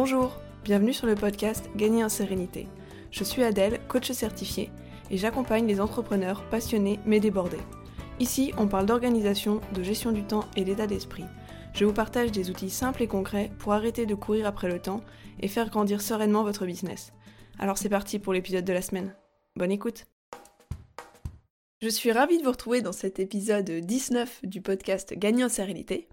Bonjour, 0.00 0.40
bienvenue 0.62 0.92
sur 0.92 1.08
le 1.08 1.16
podcast 1.16 1.70
Gagner 1.74 2.04
en 2.04 2.08
sérénité. 2.08 2.68
Je 3.10 3.24
suis 3.24 3.42
Adèle, 3.42 3.80
coach 3.88 4.12
certifié, 4.12 4.70
et 5.10 5.16
j'accompagne 5.16 5.66
les 5.66 5.80
entrepreneurs 5.80 6.48
passionnés 6.50 7.00
mais 7.04 7.18
débordés. 7.18 7.58
Ici, 8.20 8.52
on 8.58 8.68
parle 8.68 8.86
d'organisation, 8.86 9.60
de 9.74 9.82
gestion 9.82 10.12
du 10.12 10.22
temps 10.22 10.44
et 10.54 10.62
d'état 10.62 10.86
d'esprit. 10.86 11.24
Je 11.74 11.84
vous 11.84 11.92
partage 11.92 12.30
des 12.30 12.48
outils 12.48 12.70
simples 12.70 13.02
et 13.02 13.08
concrets 13.08 13.50
pour 13.58 13.72
arrêter 13.72 14.06
de 14.06 14.14
courir 14.14 14.46
après 14.46 14.68
le 14.68 14.78
temps 14.78 15.00
et 15.40 15.48
faire 15.48 15.68
grandir 15.68 16.00
sereinement 16.00 16.44
votre 16.44 16.64
business. 16.64 17.12
Alors 17.58 17.76
c'est 17.76 17.88
parti 17.88 18.20
pour 18.20 18.32
l'épisode 18.32 18.64
de 18.64 18.72
la 18.72 18.82
semaine. 18.82 19.16
Bonne 19.56 19.72
écoute 19.72 20.06
Je 21.82 21.88
suis 21.88 22.12
ravie 22.12 22.38
de 22.38 22.44
vous 22.44 22.52
retrouver 22.52 22.82
dans 22.82 22.92
cet 22.92 23.18
épisode 23.18 23.68
19 23.68 24.42
du 24.44 24.62
podcast 24.62 25.12
Gagner 25.18 25.42
en 25.42 25.48
sérénité. 25.48 26.08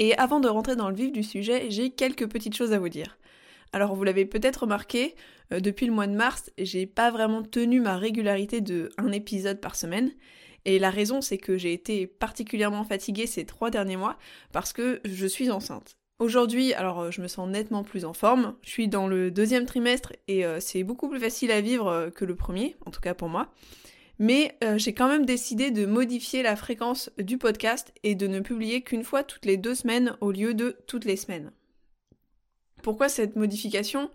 Et 0.00 0.16
avant 0.16 0.38
de 0.38 0.48
rentrer 0.48 0.76
dans 0.76 0.90
le 0.90 0.94
vif 0.94 1.10
du 1.10 1.24
sujet, 1.24 1.70
j'ai 1.70 1.90
quelques 1.90 2.28
petites 2.28 2.56
choses 2.56 2.72
à 2.72 2.78
vous 2.78 2.88
dire. 2.88 3.18
Alors 3.72 3.94
vous 3.94 4.04
l'avez 4.04 4.24
peut-être 4.24 4.62
remarqué, 4.62 5.14
euh, 5.52 5.60
depuis 5.60 5.86
le 5.86 5.92
mois 5.92 6.06
de 6.06 6.14
mars, 6.14 6.50
j'ai 6.58 6.86
pas 6.86 7.10
vraiment 7.10 7.42
tenu 7.42 7.80
ma 7.80 7.96
régularité 7.96 8.60
de 8.60 8.90
un 8.98 9.12
épisode 9.12 9.60
par 9.60 9.76
semaine. 9.76 10.12
Et 10.64 10.78
la 10.78 10.90
raison, 10.90 11.20
c'est 11.20 11.38
que 11.38 11.56
j'ai 11.56 11.72
été 11.72 12.06
particulièrement 12.06 12.84
fatiguée 12.84 13.26
ces 13.26 13.44
trois 13.44 13.70
derniers 13.70 13.96
mois 13.96 14.18
parce 14.52 14.72
que 14.72 15.00
je 15.04 15.26
suis 15.26 15.50
enceinte. 15.50 15.96
Aujourd'hui, 16.18 16.74
alors 16.74 17.00
euh, 17.00 17.10
je 17.10 17.20
me 17.20 17.28
sens 17.28 17.48
nettement 17.48 17.84
plus 17.84 18.04
en 18.04 18.12
forme. 18.12 18.54
Je 18.62 18.70
suis 18.70 18.88
dans 18.88 19.06
le 19.06 19.30
deuxième 19.30 19.66
trimestre 19.66 20.12
et 20.26 20.44
euh, 20.44 20.58
c'est 20.60 20.82
beaucoup 20.82 21.08
plus 21.08 21.20
facile 21.20 21.52
à 21.52 21.60
vivre 21.60 22.10
que 22.14 22.24
le 22.24 22.34
premier, 22.34 22.76
en 22.86 22.90
tout 22.90 23.00
cas 23.00 23.14
pour 23.14 23.28
moi. 23.28 23.52
Mais 24.20 24.58
j'ai 24.78 24.94
quand 24.94 25.06
même 25.06 25.24
décidé 25.24 25.70
de 25.70 25.86
modifier 25.86 26.42
la 26.42 26.56
fréquence 26.56 27.08
du 27.18 27.38
podcast 27.38 27.94
et 28.02 28.16
de 28.16 28.26
ne 28.26 28.40
publier 28.40 28.82
qu'une 28.82 29.04
fois 29.04 29.22
toutes 29.22 29.44
les 29.44 29.56
deux 29.56 29.76
semaines 29.76 30.16
au 30.20 30.32
lieu 30.32 30.54
de 30.54 30.76
toutes 30.88 31.04
les 31.04 31.14
semaines. 31.14 31.52
Pourquoi 32.82 33.08
cette 33.08 33.36
modification? 33.36 34.10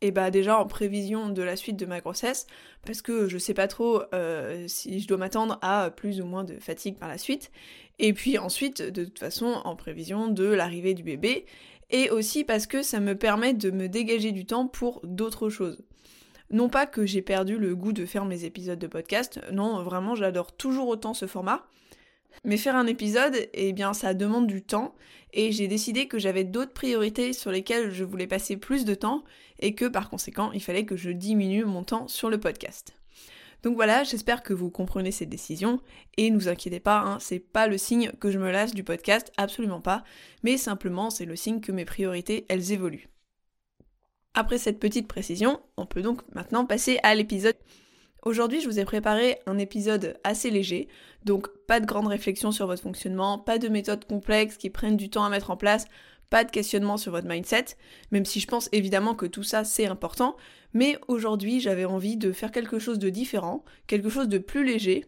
Et 0.00 0.08
eh 0.08 0.10
bah 0.10 0.32
déjà 0.32 0.58
en 0.58 0.66
prévision 0.66 1.28
de 1.28 1.42
la 1.42 1.54
suite 1.54 1.76
de 1.76 1.86
ma 1.86 2.00
grossesse, 2.00 2.48
parce 2.84 3.02
que 3.02 3.28
je 3.28 3.38
sais 3.38 3.54
pas 3.54 3.68
trop 3.68 4.02
euh, 4.12 4.66
si 4.66 4.98
je 4.98 5.06
dois 5.06 5.16
m'attendre 5.16 5.60
à 5.62 5.90
plus 5.90 6.20
ou 6.20 6.24
moins 6.24 6.42
de 6.42 6.58
fatigue 6.58 6.96
par 6.96 7.08
la 7.08 7.18
suite. 7.18 7.52
Et 8.00 8.12
puis 8.12 8.36
ensuite, 8.36 8.82
de 8.82 9.04
toute 9.04 9.20
façon, 9.20 9.60
en 9.64 9.76
prévision 9.76 10.26
de 10.26 10.44
l'arrivée 10.44 10.94
du 10.94 11.04
bébé, 11.04 11.46
et 11.90 12.10
aussi 12.10 12.42
parce 12.42 12.66
que 12.66 12.82
ça 12.82 12.98
me 12.98 13.14
permet 13.16 13.54
de 13.54 13.70
me 13.70 13.88
dégager 13.88 14.32
du 14.32 14.44
temps 14.44 14.66
pour 14.66 15.00
d'autres 15.04 15.50
choses. 15.50 15.84
Non 16.50 16.68
pas 16.68 16.86
que 16.86 17.06
j'ai 17.06 17.22
perdu 17.22 17.56
le 17.56 17.76
goût 17.76 17.92
de 17.92 18.04
faire 18.04 18.24
mes 18.24 18.44
épisodes 18.44 18.80
de 18.80 18.88
podcast, 18.88 19.40
non, 19.52 19.84
vraiment 19.84 20.16
j'adore 20.16 20.50
toujours 20.50 20.88
autant 20.88 21.14
ce 21.14 21.26
format, 21.26 21.64
mais 22.44 22.56
faire 22.56 22.76
un 22.76 22.86
épisode, 22.86 23.48
eh 23.52 23.72
bien, 23.72 23.92
ça 23.92 24.14
demande 24.14 24.46
du 24.46 24.62
temps, 24.62 24.94
et 25.32 25.52
j'ai 25.52 25.68
décidé 25.68 26.08
que 26.08 26.18
j'avais 26.18 26.44
d'autres 26.44 26.72
priorités 26.72 27.32
sur 27.32 27.50
lesquelles 27.50 27.90
je 27.90 28.04
voulais 28.04 28.26
passer 28.26 28.56
plus 28.56 28.84
de 28.84 28.94
temps, 28.94 29.24
et 29.60 29.74
que 29.74 29.86
par 29.86 30.10
conséquent, 30.10 30.52
il 30.52 30.62
fallait 30.62 30.84
que 30.84 30.96
je 30.96 31.10
diminue 31.10 31.64
mon 31.64 31.84
temps 31.84 32.08
sur 32.08 32.30
le 32.30 32.38
podcast. 32.38 32.94
Donc 33.62 33.76
voilà, 33.76 34.02
j'espère 34.02 34.42
que 34.42 34.52
vous 34.52 34.70
comprenez 34.70 35.12
cette 35.12 35.28
décision, 35.28 35.80
et 36.16 36.30
ne 36.30 36.36
vous 36.36 36.48
inquiétez 36.48 36.80
pas, 36.80 37.00
hein, 37.00 37.18
c'est 37.20 37.38
pas 37.38 37.68
le 37.68 37.78
signe 37.78 38.10
que 38.20 38.30
je 38.30 38.38
me 38.38 38.50
lasse 38.50 38.74
du 38.74 38.82
podcast, 38.82 39.32
absolument 39.36 39.80
pas, 39.80 40.02
mais 40.42 40.56
simplement 40.56 41.10
c'est 41.10 41.26
le 41.26 41.36
signe 41.36 41.60
que 41.60 41.72
mes 41.72 41.84
priorités, 41.84 42.44
elles 42.48 42.72
évoluent. 42.72 43.08
Après 44.34 44.58
cette 44.58 44.80
petite 44.80 45.08
précision, 45.08 45.60
on 45.76 45.86
peut 45.86 46.02
donc 46.02 46.22
maintenant 46.34 46.64
passer 46.64 46.98
à 47.02 47.14
l'épisode 47.14 47.56
Aujourd'hui, 48.22 48.60
je 48.60 48.68
vous 48.68 48.78
ai 48.78 48.84
préparé 48.84 49.40
un 49.46 49.58
épisode 49.58 50.16
assez 50.22 50.48
léger, 50.48 50.86
donc 51.24 51.48
pas 51.66 51.80
de 51.80 51.86
grande 51.86 52.06
réflexion 52.06 52.52
sur 52.52 52.68
votre 52.68 52.82
fonctionnement, 52.82 53.36
pas 53.36 53.58
de 53.58 53.68
méthodes 53.68 54.04
complexes 54.04 54.56
qui 54.56 54.70
prennent 54.70 54.96
du 54.96 55.10
temps 55.10 55.24
à 55.24 55.28
mettre 55.28 55.50
en 55.50 55.56
place, 55.56 55.86
pas 56.30 56.44
de 56.44 56.50
questionnement 56.52 56.96
sur 56.96 57.10
votre 57.10 57.26
mindset, 57.26 57.64
même 58.12 58.24
si 58.24 58.38
je 58.38 58.46
pense 58.46 58.68
évidemment 58.70 59.16
que 59.16 59.26
tout 59.26 59.42
ça 59.42 59.64
c'est 59.64 59.86
important, 59.86 60.36
mais 60.72 60.98
aujourd'hui 61.08 61.58
j'avais 61.58 61.84
envie 61.84 62.16
de 62.16 62.30
faire 62.30 62.52
quelque 62.52 62.78
chose 62.78 63.00
de 63.00 63.08
différent, 63.08 63.64
quelque 63.88 64.08
chose 64.08 64.28
de 64.28 64.38
plus 64.38 64.64
léger. 64.64 65.04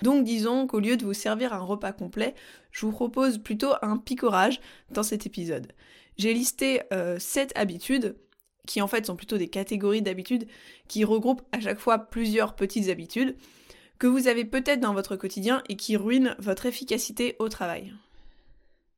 Donc 0.00 0.24
disons 0.24 0.66
qu'au 0.66 0.80
lieu 0.80 0.96
de 0.96 1.04
vous 1.04 1.12
servir 1.12 1.52
un 1.52 1.58
repas 1.58 1.92
complet, 1.92 2.34
je 2.72 2.86
vous 2.86 2.92
propose 2.92 3.36
plutôt 3.36 3.74
un 3.82 3.98
picorage 3.98 4.60
dans 4.90 5.02
cet 5.02 5.26
épisode. 5.26 5.72
J'ai 6.16 6.32
listé 6.32 6.80
7 6.90 6.90
euh, 6.92 7.60
habitudes 7.60 8.16
qui 8.66 8.80
en 8.80 8.88
fait 8.88 9.06
sont 9.06 9.16
plutôt 9.16 9.38
des 9.38 9.48
catégories 9.48 10.02
d'habitudes 10.02 10.46
qui 10.88 11.04
regroupent 11.04 11.42
à 11.52 11.60
chaque 11.60 11.78
fois 11.78 11.98
plusieurs 11.98 12.54
petites 12.54 12.88
habitudes 12.88 13.36
que 13.98 14.06
vous 14.06 14.28
avez 14.28 14.44
peut-être 14.44 14.80
dans 14.80 14.94
votre 14.94 15.16
quotidien 15.16 15.62
et 15.68 15.76
qui 15.76 15.96
ruinent 15.96 16.34
votre 16.38 16.66
efficacité 16.66 17.36
au 17.38 17.48
travail. 17.48 17.94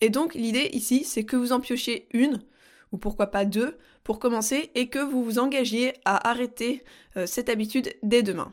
Et 0.00 0.10
donc 0.10 0.34
l'idée 0.34 0.70
ici, 0.72 1.04
c'est 1.04 1.24
que 1.24 1.36
vous 1.36 1.52
en 1.52 1.60
piochiez 1.60 2.08
une, 2.12 2.42
ou 2.92 2.98
pourquoi 2.98 3.28
pas 3.28 3.44
deux, 3.44 3.76
pour 4.04 4.18
commencer, 4.18 4.70
et 4.74 4.88
que 4.88 4.98
vous 4.98 5.24
vous 5.24 5.38
engagiez 5.38 5.94
à 6.04 6.28
arrêter 6.28 6.84
euh, 7.16 7.26
cette 7.26 7.48
habitude 7.48 7.92
dès 8.02 8.22
demain. 8.22 8.52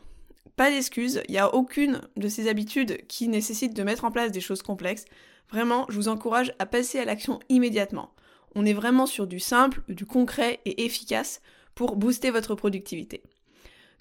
Pas 0.56 0.70
d'excuses, 0.70 1.22
il 1.28 1.32
n'y 1.32 1.38
a 1.38 1.54
aucune 1.54 2.02
de 2.16 2.28
ces 2.28 2.48
habitudes 2.48 3.06
qui 3.08 3.28
nécessite 3.28 3.74
de 3.74 3.84
mettre 3.84 4.06
en 4.06 4.12
place 4.12 4.32
des 4.32 4.42
choses 4.42 4.62
complexes. 4.62 5.06
Vraiment, 5.50 5.86
je 5.90 5.96
vous 5.96 6.08
encourage 6.08 6.54
à 6.60 6.66
passer 6.66 7.00
à 7.00 7.06
l'action 7.06 7.40
immédiatement. 7.50 8.12
On 8.56 8.66
est 8.66 8.74
vraiment 8.74 9.06
sur 9.06 9.28
du 9.28 9.40
simple, 9.40 9.82
du 9.88 10.06
concret 10.06 10.60
et 10.66 10.86
efficace 10.86 11.42
pour 11.76 11.96
booster 11.96 12.32
votre 12.32 12.56
productivité. 12.56 13.24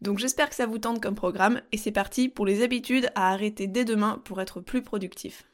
Donc 0.00 0.18
j'espère 0.18 0.48
que 0.48 0.56
ça 0.56 0.66
vous 0.66 0.78
tente 0.78 1.00
comme 1.00 1.14
programme 1.14 1.62
et 1.70 1.76
c'est 1.76 1.92
parti 1.92 2.28
pour 2.28 2.44
les 2.44 2.62
habitudes 2.62 3.10
à 3.14 3.30
arrêter 3.30 3.66
dès 3.66 3.84
demain 3.84 4.20
pour 4.24 4.40
être 4.40 4.60
plus 4.60 4.82
productif. 4.82 5.44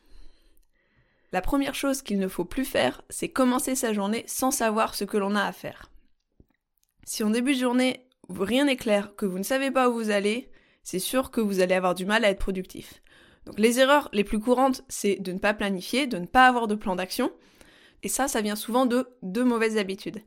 La 1.32 1.42
première 1.42 1.74
chose 1.74 2.00
qu'il 2.00 2.18
ne 2.18 2.28
faut 2.28 2.46
plus 2.46 2.64
faire, 2.64 3.02
c'est 3.10 3.28
commencer 3.28 3.74
sa 3.74 3.92
journée 3.92 4.24
sans 4.26 4.50
savoir 4.50 4.94
ce 4.94 5.04
que 5.04 5.18
l'on 5.18 5.36
a 5.36 5.44
à 5.44 5.52
faire. 5.52 5.90
Si 7.04 7.22
en 7.22 7.30
début 7.30 7.54
de 7.54 7.60
journée, 7.60 8.06
rien 8.30 8.64
n'est 8.64 8.76
clair, 8.76 9.14
que 9.16 9.26
vous 9.26 9.38
ne 9.38 9.42
savez 9.42 9.70
pas 9.70 9.90
où 9.90 9.94
vous 9.94 10.10
allez, 10.10 10.50
c'est 10.82 10.98
sûr 10.98 11.30
que 11.30 11.42
vous 11.42 11.60
allez 11.60 11.74
avoir 11.74 11.94
du 11.94 12.06
mal 12.06 12.24
à 12.24 12.30
être 12.30 12.38
productif. 12.38 13.02
Donc 13.44 13.58
les 13.58 13.80
erreurs 13.80 14.08
les 14.14 14.24
plus 14.24 14.40
courantes, 14.40 14.82
c'est 14.88 15.16
de 15.16 15.32
ne 15.32 15.38
pas 15.38 15.52
planifier, 15.52 16.06
de 16.06 16.18
ne 16.18 16.26
pas 16.26 16.46
avoir 16.46 16.66
de 16.66 16.74
plan 16.74 16.96
d'action, 16.96 17.30
et 18.02 18.08
ça, 18.08 18.28
ça 18.28 18.40
vient 18.40 18.56
souvent 18.56 18.86
de 18.86 19.08
deux 19.22 19.44
mauvaises 19.44 19.76
habitudes. 19.76 20.22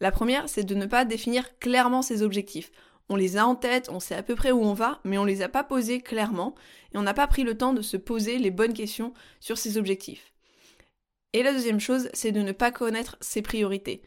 La 0.00 0.10
première, 0.10 0.48
c'est 0.48 0.64
de 0.64 0.74
ne 0.74 0.86
pas 0.86 1.04
définir 1.04 1.58
clairement 1.58 2.02
ses 2.02 2.22
objectifs. 2.22 2.70
On 3.08 3.16
les 3.16 3.36
a 3.36 3.46
en 3.46 3.54
tête, 3.54 3.88
on 3.90 4.00
sait 4.00 4.14
à 4.14 4.22
peu 4.22 4.34
près 4.34 4.52
où 4.52 4.62
on 4.62 4.74
va, 4.74 5.00
mais 5.04 5.18
on 5.18 5.24
les 5.24 5.42
a 5.42 5.48
pas 5.48 5.64
posés 5.64 6.00
clairement, 6.00 6.54
et 6.92 6.98
on 6.98 7.02
n'a 7.02 7.14
pas 7.14 7.26
pris 7.26 7.44
le 7.44 7.56
temps 7.56 7.72
de 7.72 7.82
se 7.82 7.96
poser 7.96 8.38
les 8.38 8.50
bonnes 8.50 8.74
questions 8.74 9.14
sur 9.40 9.58
ses 9.58 9.78
objectifs. 9.78 10.32
Et 11.32 11.42
la 11.42 11.52
deuxième 11.52 11.80
chose, 11.80 12.08
c'est 12.14 12.32
de 12.32 12.42
ne 12.42 12.52
pas 12.52 12.72
connaître 12.72 13.16
ses 13.20 13.42
priorités. 13.42 14.02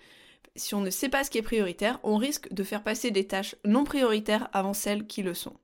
Si 0.55 0.75
on 0.75 0.81
ne 0.81 0.89
sait 0.89 1.09
pas 1.09 1.23
ce 1.23 1.29
qui 1.29 1.37
est 1.37 1.43
prioritaire, 1.43 1.99
on 2.03 2.17
risque 2.17 2.51
de 2.51 2.63
faire 2.63 2.83
passer 2.83 3.11
des 3.11 3.27
tâches 3.27 3.55
non 3.65 3.83
prioritaires 3.83 4.49
avant 4.51 4.73
celles 4.73 5.07
qui 5.07 5.21
le 5.21 5.33
sont. 5.33 5.55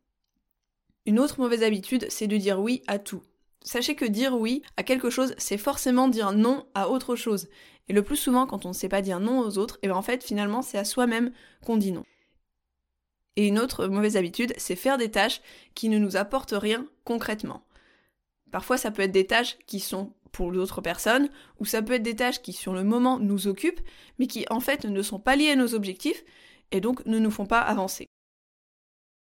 Une 1.06 1.20
autre 1.20 1.40
mauvaise 1.40 1.64
habitude, 1.64 2.06
c'est 2.10 2.28
de 2.28 2.38
dire 2.38 2.60
oui 2.60 2.82
à 2.88 3.00
tout. 3.00 3.22
Sachez 3.66 3.96
que 3.96 4.06
dire 4.06 4.36
oui 4.40 4.62
à 4.78 4.84
quelque 4.84 5.10
chose, 5.10 5.34
c'est 5.40 5.58
forcément 5.58 6.08
dire 6.08 6.32
non 6.32 6.68
à 6.76 6.88
autre 6.88 7.16
chose. 7.16 7.50
Et 7.88 7.94
le 7.94 8.04
plus 8.04 8.16
souvent, 8.16 8.46
quand 8.46 8.66
on 8.66 8.70
ne 8.70 8.74
sait 8.74 8.90
pas 8.90 9.02
dire 9.02 9.20
non 9.20 9.40
aux 9.40 9.58
autres, 9.58 9.76
et 9.76 9.80
eh 9.84 9.88
bien 9.88 9.98
en 9.98 10.04
fait, 10.04 10.24
finalement, 10.24 10.62
c'est 10.62 10.78
à 10.78 10.86
soi-même 10.86 11.32
qu'on 11.66 11.76
dit 11.76 11.92
non. 11.92 12.04
Et 13.36 13.48
une 13.48 13.60
autre 13.60 13.88
mauvaise 13.88 14.18
habitude, 14.18 14.54
c'est 14.58 14.76
faire 14.76 15.00
des 15.00 15.12
tâches 15.12 15.42
qui 15.74 15.90
ne 15.90 15.98
nous 15.98 16.16
apportent 16.16 16.54
rien 16.56 16.86
concrètement. 17.04 17.66
Parfois, 18.52 18.78
ça 18.78 18.92
peut 18.92 19.02
être 19.02 19.12
des 19.12 19.28
tâches 19.28 19.58
qui 19.66 19.80
sont 19.80 20.14
pour 20.32 20.52
d'autres 20.52 20.82
personnes, 20.82 21.30
ou 21.60 21.66
ça 21.66 21.82
peut 21.82 21.94
être 21.94 22.04
des 22.04 22.16
tâches 22.16 22.42
qui 22.42 22.54
sur 22.54 22.74
le 22.74 22.84
moment 22.84 23.20
nous 23.20 23.48
occupent, 23.48 23.82
mais 24.20 24.28
qui 24.28 24.46
en 24.52 24.60
fait 24.60 24.86
ne 24.86 25.02
sont 25.02 25.20
pas 25.20 25.36
liées 25.36 25.52
à 25.52 25.56
nos 25.56 25.74
objectifs, 25.74 26.24
et 26.72 26.82
donc 26.82 27.04
ne 27.06 27.18
nous 27.18 27.32
font 27.32 27.48
pas 27.48 27.62
avancer. 27.62 28.06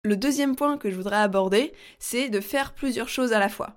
Le 0.04 0.16
deuxième 0.16 0.56
point 0.56 0.78
que 0.78 0.88
je 0.88 0.96
voudrais 0.96 1.16
aborder, 1.16 1.72
c'est 1.98 2.28
de 2.28 2.40
faire 2.40 2.74
plusieurs 2.74 3.08
choses 3.08 3.32
à 3.32 3.38
la 3.40 3.48
fois. 3.48 3.76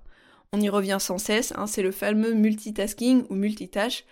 On 0.56 0.60
y 0.60 0.68
revient 0.68 0.98
sans 1.00 1.18
cesse, 1.18 1.52
hein, 1.56 1.66
c'est 1.66 1.82
le 1.82 1.90
fameux 1.90 2.32
multitasking 2.32 3.24
ou 3.28 3.34
multitâche. 3.34 4.04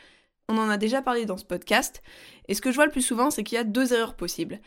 On 0.49 0.59
en 0.59 0.69
a 0.69 0.77
déjà 0.77 1.01
parlé 1.01 1.25
dans 1.25 1.37
ce 1.37 1.45
podcast, 1.45 2.03
et 2.49 2.55
ce 2.55 2.61
que 2.61 2.73
je 2.73 2.75
vois 2.75 2.85
le 2.85 2.91
plus 2.91 3.01
souvent, 3.01 3.31
c'est 3.31 3.45
qu'il 3.45 3.55
y 3.55 3.61
a 3.61 3.65
deux 3.65 3.93
erreurs 3.93 4.17
possibles. 4.17 4.59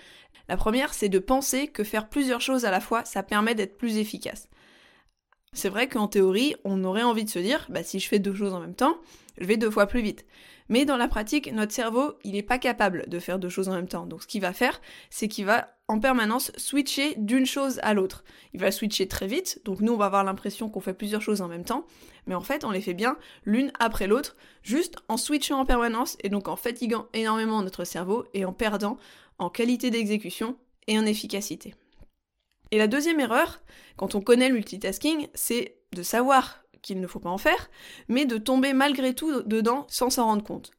La 0.47 0.55
première, 0.55 0.93
c'est 0.93 1.09
de 1.09 1.19
penser 1.19 1.67
que 1.67 1.83
faire 1.83 2.07
plusieurs 2.07 2.39
choses 2.39 2.63
à 2.63 2.71
la 2.71 2.79
fois, 2.79 3.03
ça 3.03 3.23
permet 3.23 3.55
d'être 3.55 3.77
plus 3.77 3.97
efficace. 3.97 4.47
C'est 5.51 5.67
vrai 5.67 5.89
qu'en 5.89 6.07
théorie, 6.07 6.55
on 6.63 6.81
aurait 6.85 7.03
envie 7.03 7.25
de 7.25 7.29
se 7.29 7.39
dire, 7.39 7.65
bah 7.67 7.83
si 7.83 7.99
je 7.99 8.07
fais 8.07 8.19
deux 8.19 8.33
choses 8.33 8.53
en 8.53 8.61
même 8.61 8.75
temps, 8.75 8.95
je 9.37 9.45
vais 9.45 9.57
deux 9.57 9.69
fois 9.69 9.85
plus 9.85 10.01
vite. 10.01 10.25
Mais 10.69 10.85
dans 10.85 10.97
la 10.97 11.07
pratique, 11.07 11.51
notre 11.53 11.73
cerveau, 11.73 12.13
il 12.23 12.33
n'est 12.33 12.41
pas 12.43 12.57
capable 12.57 13.07
de 13.07 13.19
faire 13.19 13.39
deux 13.39 13.49
choses 13.49 13.69
en 13.69 13.75
même 13.75 13.87
temps. 13.87 14.05
Donc 14.05 14.23
ce 14.23 14.27
qu'il 14.27 14.41
va 14.41 14.53
faire, 14.53 14.81
c'est 15.09 15.27
qu'il 15.27 15.45
va 15.45 15.75
en 15.87 15.99
permanence 15.99 16.51
switcher 16.57 17.13
d'une 17.17 17.45
chose 17.45 17.79
à 17.83 17.93
l'autre. 17.93 18.23
Il 18.53 18.59
va 18.59 18.71
switcher 18.71 19.07
très 19.07 19.27
vite, 19.27 19.61
donc 19.65 19.81
nous 19.81 19.93
on 19.93 19.97
va 19.97 20.05
avoir 20.05 20.23
l'impression 20.23 20.69
qu'on 20.69 20.79
fait 20.79 20.95
plusieurs 20.95 21.21
choses 21.21 21.41
en 21.41 21.47
même 21.47 21.63
temps, 21.63 21.85
mais 22.25 22.33
en 22.33 22.41
fait 22.41 22.63
on 22.63 22.71
les 22.71 22.81
fait 22.81 22.95
bien 22.95 23.17
l'une 23.43 23.71
après 23.79 24.07
l'autre, 24.07 24.35
juste 24.63 24.95
en 25.07 25.17
switchant 25.17 25.59
en 25.59 25.65
permanence 25.65 26.17
et 26.23 26.29
donc 26.29 26.47
en 26.47 26.55
fatiguant 26.55 27.07
énormément 27.13 27.61
notre 27.61 27.83
cerveau 27.83 28.25
et 28.33 28.45
en 28.45 28.53
perdant 28.53 28.97
en 29.37 29.51
qualité 29.51 29.91
d'exécution 29.91 30.57
et 30.87 30.97
en 30.97 31.05
efficacité. 31.05 31.75
Et 32.71 32.79
la 32.79 32.87
deuxième 32.87 33.19
erreur, 33.19 33.61
quand 33.95 34.15
on 34.15 34.21
connaît 34.21 34.49
le 34.49 34.55
multitasking, 34.55 35.27
c'est 35.35 35.77
de 35.93 36.01
savoir 36.01 36.64
qu'il 36.85 37.01
ne 37.01 37.07
faut 37.07 37.19
pas 37.19 37.31
en 37.31 37.39
faire, 37.39 37.69
mais 38.07 38.25
de 38.25 38.37
tomber 38.37 38.71
malgré 38.73 39.15
tout 39.15 39.41
dedans 39.41 39.85
sans 39.89 40.11
s'en 40.11 40.25
rendre 40.25 40.43
compte. 40.43 40.71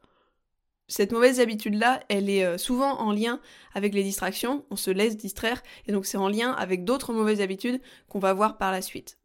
Cette 0.88 1.10
mauvaise 1.10 1.40
habitude-là, 1.40 2.00
elle 2.08 2.30
est 2.30 2.44
euh, 2.44 2.58
souvent 2.58 3.00
en 3.00 3.10
lien 3.10 3.40
avec 3.74 3.92
les 3.92 4.04
distractions, 4.04 4.64
on 4.70 4.76
se 4.76 4.92
laisse 4.92 5.16
distraire, 5.16 5.62
et 5.86 5.92
donc 5.92 6.06
c'est 6.06 6.16
en 6.16 6.28
lien 6.28 6.52
avec 6.52 6.84
d'autres 6.84 7.12
mauvaises 7.12 7.40
habitudes 7.40 7.80
qu'on 8.08 8.20
va 8.20 8.32
voir 8.32 8.56
par 8.56 8.70
la 8.70 8.82
suite. 8.82 9.18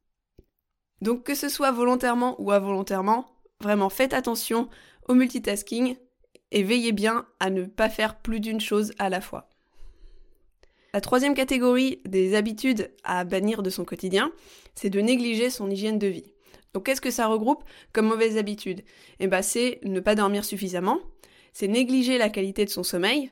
Donc 1.01 1.23
que 1.23 1.35
ce 1.35 1.49
soit 1.49 1.71
volontairement 1.71 2.35
ou 2.41 2.51
involontairement, 2.51 3.27
vraiment 3.59 3.89
faites 3.89 4.13
attention 4.13 4.67
au 5.07 5.13
multitasking 5.13 5.97
et 6.51 6.63
veillez 6.63 6.93
bien 6.93 7.27
à 7.39 7.51
ne 7.51 7.65
pas 7.65 7.89
faire 7.89 8.17
plus 8.19 8.39
d'une 8.39 8.59
chose 8.59 8.91
à 8.97 9.09
la 9.09 9.21
fois. 9.21 9.47
La 10.95 11.01
troisième 11.01 11.35
catégorie 11.35 12.01
des 12.05 12.35
habitudes 12.35 12.91
à 13.03 13.23
bannir 13.23 13.61
de 13.61 13.69
son 13.69 13.85
quotidien, 13.85 14.31
c'est 14.73 14.89
de 14.89 14.99
négliger 14.99 15.51
son 15.51 15.69
hygiène 15.69 15.99
de 15.99 16.07
vie. 16.07 16.33
Donc 16.73 16.85
qu'est-ce 16.85 17.01
que 17.01 17.11
ça 17.11 17.27
regroupe 17.27 17.63
comme 17.93 18.07
mauvaise 18.07 18.37
habitude 18.37 18.81
Eh 19.19 19.27
ben 19.27 19.41
c'est 19.41 19.79
ne 19.83 19.99
pas 19.99 20.15
dormir 20.15 20.45
suffisamment, 20.45 20.99
c'est 21.53 21.67
négliger 21.67 22.17
la 22.17 22.29
qualité 22.29 22.65
de 22.65 22.69
son 22.69 22.83
sommeil, 22.83 23.31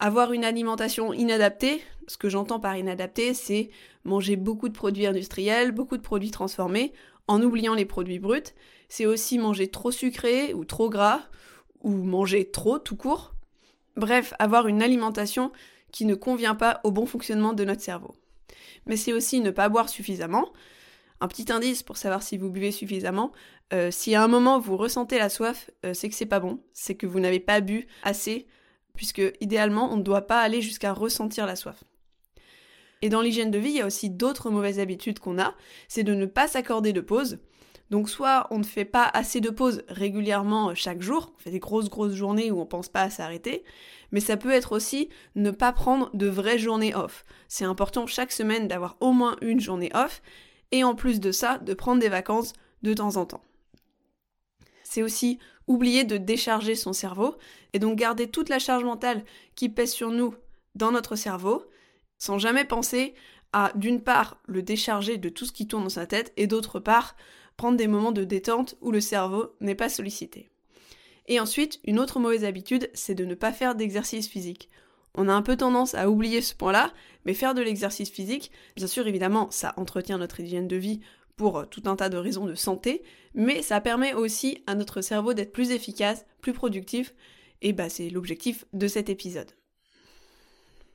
avoir 0.00 0.32
une 0.32 0.44
alimentation 0.44 1.12
inadaptée. 1.12 1.80
Ce 2.08 2.16
que 2.16 2.28
j'entends 2.28 2.58
par 2.58 2.76
inadaptée, 2.76 3.34
c'est 3.34 3.70
manger 4.04 4.34
beaucoup 4.34 4.68
de 4.68 4.74
produits 4.74 5.06
industriels, 5.06 5.70
beaucoup 5.70 5.96
de 5.96 6.02
produits 6.02 6.32
transformés, 6.32 6.92
en 7.28 7.40
oubliant 7.40 7.74
les 7.74 7.84
produits 7.84 8.18
bruts. 8.18 8.52
C'est 8.88 9.06
aussi 9.06 9.38
manger 9.38 9.68
trop 9.68 9.92
sucré 9.92 10.54
ou 10.54 10.64
trop 10.64 10.90
gras, 10.90 11.20
ou 11.82 11.90
manger 11.90 12.50
trop 12.50 12.80
tout 12.80 12.96
court. 12.96 13.34
Bref, 13.96 14.34
avoir 14.40 14.66
une 14.66 14.82
alimentation 14.82 15.52
qui 15.92 16.04
ne 16.04 16.16
convient 16.16 16.56
pas 16.56 16.80
au 16.82 16.90
bon 16.90 17.06
fonctionnement 17.06 17.52
de 17.52 17.64
notre 17.64 17.82
cerveau. 17.82 18.14
Mais 18.86 18.96
c'est 18.96 19.12
aussi 19.12 19.40
ne 19.40 19.50
pas 19.50 19.68
boire 19.68 19.88
suffisamment, 19.88 20.48
un 21.22 21.28
petit 21.28 21.52
indice 21.52 21.84
pour 21.84 21.96
savoir 21.96 22.22
si 22.22 22.36
vous 22.36 22.50
buvez 22.50 22.72
suffisamment. 22.72 23.30
Euh, 23.72 23.90
si 23.92 24.14
à 24.16 24.24
un 24.24 24.28
moment 24.28 24.58
vous 24.58 24.76
ressentez 24.76 25.18
la 25.18 25.28
soif, 25.28 25.70
euh, 25.86 25.94
c'est 25.94 26.08
que 26.08 26.16
c'est 26.16 26.26
pas 26.26 26.40
bon, 26.40 26.58
c'est 26.72 26.96
que 26.96 27.06
vous 27.06 27.20
n'avez 27.20 27.38
pas 27.38 27.60
bu 27.60 27.86
assez, 28.02 28.46
puisque 28.96 29.22
idéalement 29.40 29.92
on 29.92 29.96
ne 29.96 30.02
doit 30.02 30.26
pas 30.26 30.40
aller 30.40 30.60
jusqu'à 30.60 30.92
ressentir 30.92 31.46
la 31.46 31.54
soif. 31.54 31.84
Et 33.02 33.08
dans 33.08 33.20
l'hygiène 33.22 33.52
de 33.52 33.58
vie, 33.58 33.70
il 33.70 33.76
y 33.76 33.80
a 33.80 33.86
aussi 33.86 34.10
d'autres 34.10 34.50
mauvaises 34.50 34.80
habitudes 34.80 35.20
qu'on 35.20 35.38
a, 35.38 35.54
c'est 35.86 36.02
de 36.02 36.14
ne 36.14 36.26
pas 36.26 36.48
s'accorder 36.48 36.92
de 36.92 37.00
pause. 37.00 37.38
Donc 37.90 38.10
soit 38.10 38.48
on 38.50 38.58
ne 38.58 38.64
fait 38.64 38.84
pas 38.84 39.08
assez 39.14 39.40
de 39.40 39.50
pauses 39.50 39.84
régulièrement 39.86 40.70
euh, 40.70 40.74
chaque 40.74 41.02
jour, 41.02 41.32
on 41.36 41.38
fait 41.38 41.50
des 41.52 41.60
grosses 41.60 41.88
grosses 41.88 42.14
journées 42.14 42.50
où 42.50 42.60
on 42.60 42.66
pense 42.66 42.88
pas 42.88 43.02
à 43.02 43.10
s'arrêter, 43.10 43.62
mais 44.10 44.20
ça 44.20 44.36
peut 44.36 44.50
être 44.50 44.72
aussi 44.72 45.08
ne 45.36 45.52
pas 45.52 45.72
prendre 45.72 46.10
de 46.14 46.26
vraies 46.26 46.58
journées 46.58 46.96
off. 46.96 47.24
C'est 47.46 47.64
important 47.64 48.08
chaque 48.08 48.32
semaine 48.32 48.66
d'avoir 48.66 48.96
au 49.00 49.12
moins 49.12 49.36
une 49.40 49.60
journée 49.60 49.90
off 49.94 50.20
et 50.72 50.84
en 50.84 50.94
plus 50.94 51.20
de 51.20 51.32
ça, 51.32 51.58
de 51.58 51.74
prendre 51.74 52.00
des 52.00 52.08
vacances 52.08 52.54
de 52.82 52.94
temps 52.94 53.16
en 53.16 53.26
temps. 53.26 53.44
C'est 54.82 55.02
aussi 55.02 55.38
oublier 55.66 56.04
de 56.04 56.16
décharger 56.16 56.74
son 56.74 56.92
cerveau 56.92 57.36
et 57.72 57.78
donc 57.78 57.96
garder 57.96 58.28
toute 58.28 58.48
la 58.48 58.58
charge 58.58 58.84
mentale 58.84 59.24
qui 59.54 59.68
pèse 59.68 59.92
sur 59.92 60.10
nous 60.10 60.34
dans 60.74 60.90
notre 60.90 61.16
cerveau 61.16 61.64
sans 62.18 62.38
jamais 62.38 62.64
penser 62.64 63.14
à 63.52 63.72
d'une 63.74 64.00
part 64.00 64.40
le 64.46 64.62
décharger 64.62 65.18
de 65.18 65.28
tout 65.28 65.44
ce 65.44 65.52
qui 65.52 65.66
tourne 65.66 65.84
dans 65.84 65.88
sa 65.88 66.06
tête 66.06 66.32
et 66.36 66.46
d'autre 66.46 66.80
part 66.80 67.16
prendre 67.56 67.76
des 67.76 67.88
moments 67.88 68.12
de 68.12 68.24
détente 68.24 68.76
où 68.80 68.90
le 68.90 69.00
cerveau 69.00 69.54
n'est 69.60 69.74
pas 69.74 69.88
sollicité. 69.88 70.50
Et 71.26 71.38
ensuite, 71.38 71.80
une 71.84 71.98
autre 71.98 72.18
mauvaise 72.18 72.44
habitude, 72.44 72.90
c'est 72.94 73.14
de 73.14 73.24
ne 73.24 73.34
pas 73.34 73.52
faire 73.52 73.74
d'exercice 73.74 74.28
physique. 74.28 74.68
On 75.14 75.28
a 75.28 75.32
un 75.32 75.42
peu 75.42 75.56
tendance 75.56 75.94
à 75.94 76.08
oublier 76.08 76.40
ce 76.40 76.54
point-là, 76.54 76.92
mais 77.24 77.34
faire 77.34 77.54
de 77.54 77.62
l'exercice 77.62 78.10
physique, 78.10 78.50
bien 78.76 78.86
sûr 78.86 79.06
évidemment, 79.06 79.50
ça 79.50 79.74
entretient 79.76 80.18
notre 80.18 80.40
hygiène 80.40 80.68
de 80.68 80.76
vie 80.76 81.00
pour 81.36 81.58
euh, 81.58 81.64
tout 81.66 81.82
un 81.86 81.96
tas 81.96 82.08
de 82.08 82.16
raisons 82.16 82.46
de 82.46 82.54
santé, 82.54 83.02
mais 83.34 83.62
ça 83.62 83.80
permet 83.80 84.14
aussi 84.14 84.62
à 84.66 84.74
notre 84.74 85.00
cerveau 85.00 85.34
d'être 85.34 85.52
plus 85.52 85.70
efficace, 85.70 86.24
plus 86.40 86.52
productif, 86.52 87.14
et 87.60 87.72
bah 87.72 87.88
c'est 87.88 88.10
l'objectif 88.10 88.64
de 88.72 88.88
cet 88.88 89.08
épisode. 89.08 89.52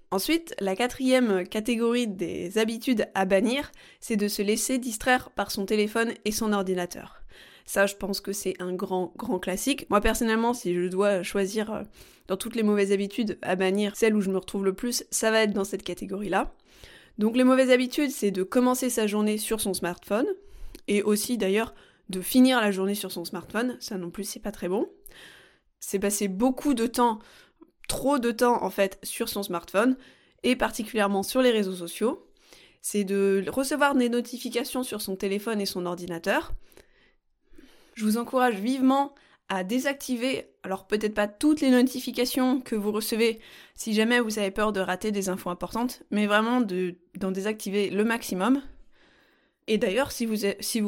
Ensuite, 0.09 0.55
la 0.59 0.75
quatrième 0.75 1.45
catégorie 1.45 2.07
des 2.07 2.57
habitudes 2.57 3.07
à 3.13 3.25
bannir, 3.25 3.71
c'est 3.99 4.15
de 4.15 4.29
se 4.29 4.41
laisser 4.41 4.77
distraire 4.77 5.31
par 5.31 5.51
son 5.51 5.65
téléphone 5.65 6.13
et 6.23 6.31
son 6.31 6.53
ordinateur. 6.53 7.21
Ça, 7.67 7.85
je 7.85 7.95
pense 7.95 8.21
que 8.21 8.31
c'est 8.31 8.55
un 8.59 8.73
grand, 8.73 9.11
grand 9.17 9.39
classique. 9.39 9.87
Moi, 9.89 9.99
personnellement, 9.99 10.53
si 10.53 10.73
je 10.73 10.87
dois 10.87 11.21
choisir 11.21 11.71
euh, 11.71 11.83
dans 12.29 12.37
toutes 12.37 12.55
les 12.55 12.63
mauvaises 12.63 12.93
habitudes 12.93 13.37
à 13.41 13.57
bannir 13.57 13.95
celle 13.95 14.15
où 14.15 14.21
je 14.21 14.31
me 14.31 14.37
retrouve 14.37 14.63
le 14.63 14.73
plus, 14.73 15.03
ça 15.11 15.31
va 15.31 15.41
être 15.41 15.51
dans 15.51 15.65
cette 15.65 15.83
catégorie-là. 15.83 16.53
Donc, 17.17 17.35
les 17.35 17.43
mauvaises 17.43 17.69
habitudes, 17.69 18.09
c'est 18.09 18.31
de 18.31 18.41
commencer 18.43 18.89
sa 18.89 19.05
journée 19.05 19.37
sur 19.37 19.59
son 19.59 19.73
smartphone, 19.73 20.27
et 20.87 21.03
aussi 21.03 21.37
d'ailleurs 21.37 21.75
de 22.07 22.21
finir 22.21 22.61
la 22.61 22.71
journée 22.71 22.95
sur 22.95 23.11
son 23.11 23.25
smartphone. 23.25 23.75
Ça 23.81 23.97
non 23.97 24.11
plus, 24.11 24.23
c'est 24.23 24.39
pas 24.39 24.53
très 24.53 24.69
bon. 24.69 24.89
C'est 25.81 25.99
passer 25.99 26.29
beaucoup 26.29 26.73
de 26.73 26.87
temps, 26.87 27.19
trop 27.89 28.17
de 28.17 28.31
temps 28.31 28.63
en 28.63 28.69
fait, 28.69 28.97
sur 29.03 29.27
son 29.27 29.43
smartphone, 29.43 29.97
et 30.43 30.55
particulièrement 30.55 31.21
sur 31.21 31.41
les 31.41 31.51
réseaux 31.51 31.75
sociaux. 31.75 32.25
C'est 32.81 33.03
de 33.03 33.43
recevoir 33.49 33.93
des 33.93 34.07
notifications 34.07 34.83
sur 34.83 35.01
son 35.01 35.17
téléphone 35.17 35.59
et 35.59 35.65
son 35.65 35.85
ordinateur, 35.85 36.53
je 37.97 38.05
vous 38.05 38.17
encourage 38.17 38.55
vivement 38.55 39.15
à 39.49 39.63
désactiver, 39.63 40.51
alors 40.61 40.85
peut-être 40.85 41.15
pas 41.15 41.27
toutes 41.27 41.61
les 41.61 41.71
notifications 41.71 42.61
que 42.61 42.75
vous 42.75 42.91
recevez 42.91 43.39
si 43.73 43.93
jamais 43.95 44.19
vous 44.19 44.37
avez 44.37 44.51
peur 44.51 44.71
de 44.71 44.79
rater 44.79 45.11
des 45.11 45.29
infos 45.29 45.49
importantes, 45.49 46.03
mais 46.11 46.27
vraiment 46.27 46.61
d'en 46.61 47.31
désactiver 47.31 47.89
le 47.89 48.03
maximum. 48.03 48.61
Et 49.65 49.79
d'ailleurs, 49.79 50.11
si 50.11 50.27
vous, 50.27 50.35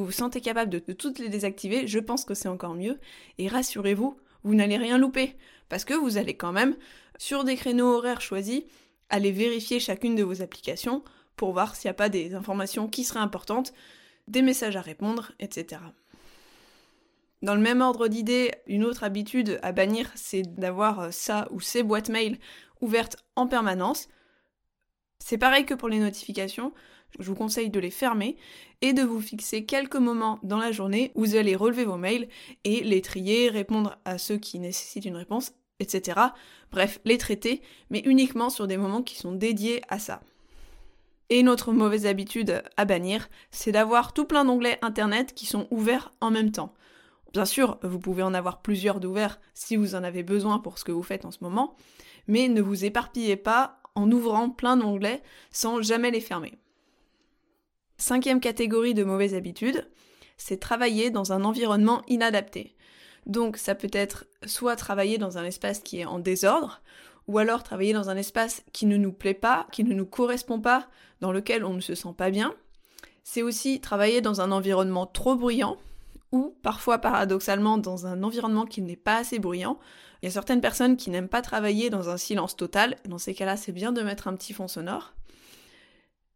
vous 0.06 0.12
sentez 0.12 0.40
capable 0.40 0.70
de, 0.70 0.84
de 0.88 0.94
toutes 0.94 1.18
les 1.18 1.30
désactiver, 1.30 1.88
je 1.88 1.98
pense 1.98 2.26
que 2.26 2.36
c'est 2.36 2.48
encore 2.48 2.76
mieux. 2.76 3.00
Et 3.40 3.48
rassurez-vous, 3.48 4.16
vous 4.44 4.54
n'allez 4.56 4.78
rien 4.78 5.00
louper, 5.00 5.36
parce 5.68 5.86
que 5.86 5.96
vous 5.96 6.18
allez 6.18 6.36
quand 6.36 6.52
même, 6.52 6.76
sur 7.18 7.44
des 7.44 7.56
créneaux 7.56 7.96
horaires 7.96 8.22
choisis, 8.22 8.62
aller 9.10 9.32
vérifier 9.32 9.80
chacune 9.80 10.16
de 10.16 10.24
vos 10.24 10.44
applications 10.44 11.04
pour 11.38 11.54
voir 11.54 11.76
s'il 11.76 11.88
n'y 11.88 11.92
a 11.92 11.96
pas 11.96 12.10
des 12.10 12.36
informations 12.36 12.88
qui 12.88 13.04
seraient 13.04 13.20
importantes, 13.20 13.74
des 14.28 14.44
messages 14.44 14.76
à 14.76 14.82
répondre, 14.82 15.32
etc. 15.40 15.82
Dans 17.42 17.56
le 17.56 17.62
même 17.62 17.82
ordre 17.82 18.08
d'idée, 18.08 18.52
une 18.68 18.84
autre 18.84 19.04
habitude 19.04 19.60
à 19.62 19.72
bannir, 19.72 20.12
c'est 20.16 20.42
d'avoir 20.42 21.00
euh, 21.00 21.12
ça 21.12 21.48
ou 21.52 21.62
ces 21.62 21.84
boîtes 21.84 22.10
mail 22.10 22.38
ouvertes 22.82 23.18
en 23.36 23.48
permanence. 23.48 24.10
C'est 25.20 25.38
pareil 25.38 25.66
que 25.66 25.74
pour 25.74 25.88
les 25.88 26.00
notifications, 26.00 26.74
je 27.18 27.26
vous 27.26 27.36
conseille 27.36 27.70
de 27.70 27.80
les 27.80 27.92
fermer 27.92 28.38
et 28.82 28.94
de 28.94 29.04
vous 29.04 29.22
fixer 29.22 29.66
quelques 29.66 29.96
moments 29.96 30.40
dans 30.44 30.58
la 30.58 30.72
journée 30.72 31.12
où 31.16 31.22
vous 31.22 31.36
allez 31.36 31.56
relever 31.56 31.86
vos 31.86 31.98
mails 31.98 32.28
et 32.66 32.82
les 32.84 33.02
trier, 33.02 33.50
répondre 33.50 33.98
à 34.06 34.18
ceux 34.18 34.38
qui 34.38 34.60
nécessitent 34.60 35.06
une 35.06 35.16
réponse, 35.16 35.54
etc. 35.80 36.20
Bref, 36.72 37.00
les 37.06 37.18
traiter, 37.18 37.62
mais 37.90 38.00
uniquement 38.00 38.50
sur 38.50 38.68
des 38.68 38.78
moments 38.78 39.02
qui 39.02 39.16
sont 39.16 39.32
dédiés 39.32 39.82
à 39.88 39.98
ça. 39.98 40.22
Et 41.30 41.40
une 41.40 41.50
autre 41.50 41.72
mauvaise 41.72 42.06
habitude 42.06 42.64
à 42.76 42.86
bannir, 42.86 43.30
c'est 43.52 43.72
d'avoir 43.72 44.14
tout 44.14 44.26
plein 44.26 44.46
d'onglets 44.46 44.80
internet 44.82 45.34
qui 45.34 45.46
sont 45.46 45.68
ouverts 45.72 46.12
en 46.22 46.32
même 46.32 46.52
temps. 46.52 46.74
Bien 47.34 47.46
sûr, 47.46 47.78
vous 47.84 48.00
pouvez 48.00 48.24
en 48.24 48.34
avoir 48.34 48.62
plusieurs 48.62 49.00
d'ouverts 49.00 49.40
si 49.54 49.76
vous 49.76 49.96
en 49.96 50.04
avez 50.04 50.24
besoin 50.24 50.60
pour 50.60 50.78
ce 50.78 50.84
que 50.84 50.92
vous 50.92 51.04
faites 51.04 51.26
en 51.26 51.32
ce 51.32 51.44
moment, 51.44 51.76
mais 52.28 52.48
ne 52.48 52.62
vous 52.62 52.86
éparpillez 52.86 53.36
pas 53.36 53.80
en 53.96 54.12
ouvrant 54.12 54.50
plein 54.50 54.78
d'onglets 54.78 55.22
sans 55.52 55.82
jamais 55.82 56.12
les 56.12 56.22
fermer. 56.22 56.58
Cinquième 57.98 58.40
catégorie 58.40 58.94
de 58.94 59.04
mauvaises 59.04 59.36
habitudes, 59.36 59.88
c'est 60.38 60.60
travailler 60.60 61.12
dans 61.12 61.34
un 61.34 61.44
environnement 61.44 62.02
inadapté. 62.08 62.76
Donc 63.26 63.58
ça 63.58 63.76
peut 63.76 63.92
être 63.92 64.26
soit 64.46 64.76
travailler 64.76 65.18
dans 65.18 65.38
un 65.38 65.44
espace 65.44 65.80
qui 65.80 66.00
est 66.00 66.06
en 66.06 66.18
désordre, 66.18 66.82
ou 67.28 67.38
alors 67.38 67.62
travailler 67.62 67.94
dans 67.94 68.10
un 68.10 68.18
espace 68.18 68.64
qui 68.74 68.88
ne 68.88 68.98
nous 68.98 69.12
plaît 69.12 69.34
pas, 69.36 69.68
qui 69.72 69.84
ne 69.84 69.94
nous 69.94 70.06
correspond 70.06 70.60
pas, 70.62 70.88
dans 71.22 71.32
lequel 71.32 71.64
on 71.64 71.74
ne 71.74 71.82
se 71.82 71.94
sent 71.94 72.14
pas 72.18 72.32
bien. 72.32 72.56
C'est 73.24 73.44
aussi 73.44 73.82
travailler 73.82 74.22
dans 74.22 74.42
un 74.42 74.52
environnement 74.52 75.06
trop 75.06 75.36
bruyant, 75.36 75.78
ou 76.32 76.56
parfois 76.62 77.00
paradoxalement 77.00 77.78
dans 77.78 78.06
un 78.06 78.24
environnement 78.24 78.66
qui 78.66 78.82
n'est 78.82 78.96
pas 78.96 79.18
assez 79.18 79.40
bruyant. 79.40 79.80
Il 80.22 80.26
y 80.26 80.28
a 80.30 80.32
certaines 80.32 80.62
personnes 80.62 80.98
qui 80.98 81.10
n'aiment 81.10 81.30
pas 81.30 81.42
travailler 81.42 81.90
dans 81.90 82.10
un 82.10 82.18
silence 82.18 82.56
total, 82.56 82.98
dans 83.06 83.18
ces 83.18 83.34
cas-là 83.34 83.58
c'est 83.58 83.72
bien 83.72 83.92
de 83.92 84.02
mettre 84.02 84.28
un 84.28 84.36
petit 84.36 84.54
fond 84.54 84.68
sonore. 84.68 85.14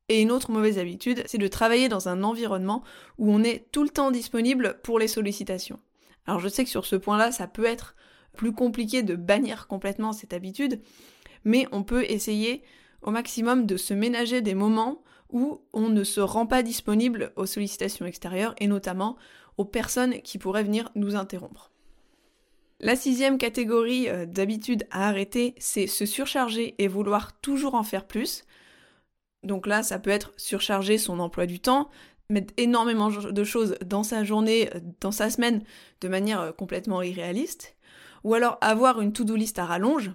Et 0.10 0.22
une 0.22 0.32
autre 0.32 0.52
mauvaise 0.52 0.80
habitude, 0.80 1.24
c'est 1.26 1.38
de 1.38 1.48
travailler 1.48 1.90
dans 1.90 2.10
un 2.10 2.24
environnement 2.24 2.84
où 3.18 3.32
on 3.32 3.44
est 3.44 3.72
tout 3.72 3.84
le 3.84 3.90
temps 3.90 4.12
disponible 4.12 4.80
pour 4.84 5.00
les 5.00 5.08
sollicitations. 5.08 5.80
Alors 6.26 6.40
je 6.40 6.50
sais 6.50 6.64
que 6.64 6.70
sur 6.70 6.86
ce 6.86 6.96
point-là, 6.96 7.32
ça 7.32 7.48
peut 7.48 7.66
être 7.66 7.96
plus 8.36 8.52
compliqué 8.52 9.04
de 9.04 9.16
bannir 9.16 9.68
complètement 9.68 10.12
cette 10.12 10.34
habitude, 10.34 10.82
mais 11.46 11.68
on 11.72 11.84
peut 11.84 12.04
essayer 12.10 12.64
au 13.02 13.12
maximum 13.12 13.66
de 13.66 13.78
se 13.78 13.94
ménager 13.94 14.42
des 14.42 14.56
moments 14.56 15.04
où 15.30 15.62
on 15.74 15.90
ne 15.90 16.04
se 16.04 16.22
rend 16.22 16.46
pas 16.46 16.64
disponible 16.64 17.34
aux 17.36 17.46
sollicitations 17.46 18.06
extérieures 18.06 18.56
et 18.60 18.68
notamment 18.68 19.18
aux 19.58 19.66
personnes 19.66 20.22
qui 20.22 20.38
pourraient 20.38 20.64
venir 20.64 20.90
nous 20.96 21.16
interrompre. 21.16 21.72
La 22.80 22.98
sixième 22.98 23.38
catégorie 23.38 24.10
euh, 24.10 24.26
d'habitudes 24.26 24.86
à 24.92 25.08
arrêter, 25.08 25.56
c'est 25.58 25.88
se 25.88 26.06
surcharger 26.06 26.76
et 26.80 26.90
vouloir 26.90 27.40
toujours 27.40 27.76
en 27.76 27.84
faire 27.84 28.06
plus. 28.06 28.44
Donc 29.44 29.68
là, 29.68 29.84
ça 29.84 30.00
peut 30.00 30.10
être 30.10 30.34
surcharger 30.36 30.98
son 30.98 31.20
emploi 31.20 31.46
du 31.46 31.62
temps, 31.62 31.90
mettre 32.30 32.54
énormément 32.58 33.10
de 33.10 33.44
choses 33.44 33.78
dans 33.86 34.04
sa 34.04 34.26
journée, 34.26 34.70
euh, 34.76 34.80
dans 35.00 35.12
sa 35.12 35.30
semaine, 35.30 35.64
de 36.02 36.08
manière 36.10 36.42
euh, 36.42 36.52
complètement 36.52 37.02
irréaliste. 37.02 37.78
ou 38.26 38.34
alors 38.34 38.58
avoir 38.60 39.00
une 39.00 39.14
to-do 39.14 39.36
list 39.36 39.60
à 39.60 39.66
rallonge. 39.66 40.12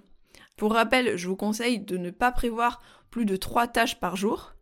Pour 0.55 0.73
rappel, 0.73 1.17
je 1.17 1.27
vous 1.27 1.35
conseille 1.35 1.79
de 1.79 1.97
ne 1.97 2.11
pas 2.11 2.31
prévoir 2.31 2.81
plus 3.09 3.25
de 3.25 3.35
3 3.35 3.67
tâches 3.67 3.99
par 3.99 4.15
jour. 4.15 4.53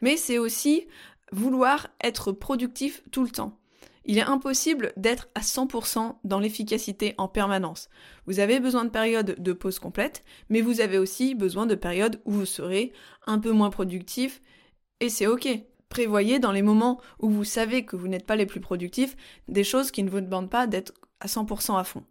Mais 0.00 0.16
c'est 0.16 0.38
aussi 0.38 0.86
vouloir 1.32 1.88
être 2.02 2.32
productif 2.32 3.02
tout 3.10 3.24
le 3.24 3.30
temps. 3.30 3.59
Il 4.04 4.18
est 4.18 4.22
impossible 4.22 4.92
d'être 4.96 5.28
à 5.34 5.40
100% 5.40 6.16
dans 6.24 6.40
l'efficacité 6.40 7.14
en 7.18 7.28
permanence. 7.28 7.88
Vous 8.26 8.40
avez 8.40 8.58
besoin 8.60 8.84
de 8.84 8.90
périodes 8.90 9.36
de 9.38 9.52
pause 9.52 9.78
complète, 9.78 10.24
mais 10.48 10.62
vous 10.62 10.80
avez 10.80 10.98
aussi 10.98 11.34
besoin 11.34 11.66
de 11.66 11.74
périodes 11.74 12.20
où 12.24 12.32
vous 12.32 12.46
serez 12.46 12.92
un 13.26 13.38
peu 13.38 13.52
moins 13.52 13.70
productif, 13.70 14.40
et 15.00 15.08
c'est 15.08 15.26
ok. 15.26 15.48
Prévoyez 15.88 16.38
dans 16.38 16.52
les 16.52 16.62
moments 16.62 17.00
où 17.18 17.28
vous 17.28 17.44
savez 17.44 17.84
que 17.84 17.96
vous 17.96 18.06
n'êtes 18.08 18.26
pas 18.26 18.36
les 18.36 18.46
plus 18.46 18.60
productifs 18.60 19.16
des 19.48 19.64
choses 19.64 19.90
qui 19.90 20.04
ne 20.04 20.10
vous 20.10 20.20
demandent 20.20 20.50
pas 20.50 20.66
d'être 20.66 20.92
à 21.18 21.26
100% 21.26 21.76
à 21.78 21.84
fond. 21.84 22.04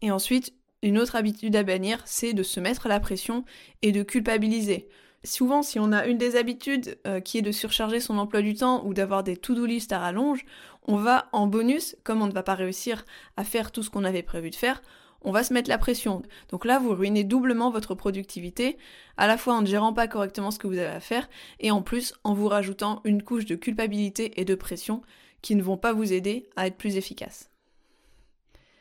Et 0.00 0.10
ensuite, 0.10 0.54
une 0.82 0.98
autre 0.98 1.16
habitude 1.16 1.56
à 1.56 1.62
bannir, 1.62 2.02
c'est 2.04 2.32
de 2.32 2.42
se 2.42 2.60
mettre 2.60 2.88
la 2.88 3.00
pression 3.00 3.44
et 3.82 3.92
de 3.92 4.02
culpabiliser 4.02 4.88
souvent, 5.24 5.62
si 5.62 5.78
on 5.78 5.92
a 5.92 6.06
une 6.06 6.18
des 6.18 6.36
habitudes 6.36 6.98
euh, 7.06 7.20
qui 7.20 7.38
est 7.38 7.42
de 7.42 7.52
surcharger 7.52 8.00
son 8.00 8.18
emploi 8.18 8.42
du 8.42 8.54
temps 8.54 8.84
ou 8.84 8.94
d'avoir 8.94 9.22
des 9.22 9.36
to-do 9.36 9.66
list 9.66 9.92
à 9.92 9.98
rallonge, 9.98 10.44
on 10.86 10.96
va 10.96 11.28
en 11.32 11.46
bonus, 11.46 11.96
comme 12.04 12.22
on 12.22 12.26
ne 12.26 12.32
va 12.32 12.42
pas 12.42 12.54
réussir 12.54 13.04
à 13.36 13.44
faire 13.44 13.72
tout 13.72 13.82
ce 13.82 13.90
qu'on 13.90 14.04
avait 14.04 14.22
prévu 14.22 14.50
de 14.50 14.54
faire, 14.54 14.82
on 15.22 15.32
va 15.32 15.42
se 15.42 15.54
mettre 15.54 15.70
la 15.70 15.78
pression. 15.78 16.22
Donc 16.50 16.64
là, 16.64 16.78
vous 16.78 16.94
ruinez 16.94 17.24
doublement 17.24 17.70
votre 17.70 17.94
productivité, 17.94 18.76
à 19.16 19.26
la 19.26 19.38
fois 19.38 19.54
en 19.54 19.62
ne 19.62 19.66
gérant 19.66 19.94
pas 19.94 20.06
correctement 20.06 20.50
ce 20.50 20.58
que 20.58 20.66
vous 20.66 20.78
avez 20.78 20.86
à 20.86 21.00
faire, 21.00 21.28
et 21.60 21.70
en 21.70 21.82
plus 21.82 22.14
en 22.24 22.34
vous 22.34 22.48
rajoutant 22.48 23.00
une 23.04 23.22
couche 23.22 23.46
de 23.46 23.54
culpabilité 23.54 24.38
et 24.40 24.44
de 24.44 24.54
pression 24.54 25.02
qui 25.40 25.54
ne 25.56 25.62
vont 25.62 25.78
pas 25.78 25.92
vous 25.92 26.12
aider 26.12 26.46
à 26.56 26.66
être 26.66 26.76
plus 26.76 26.96
efficace. 26.96 27.50